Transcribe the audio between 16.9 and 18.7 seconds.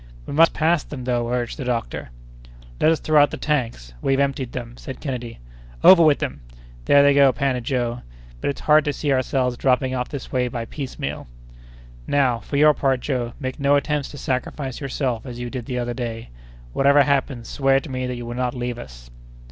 happens, swear to me that you will not